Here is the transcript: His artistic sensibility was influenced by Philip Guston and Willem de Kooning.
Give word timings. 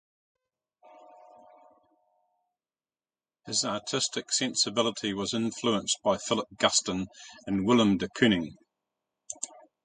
His 3.45 3.63
artistic 3.63 4.31
sensibility 4.31 5.13
was 5.13 5.31
influenced 5.35 6.01
by 6.03 6.17
Philip 6.17 6.47
Guston 6.55 7.05
and 7.45 7.67
Willem 7.67 7.99
de 7.99 8.07
Kooning. 8.09 8.55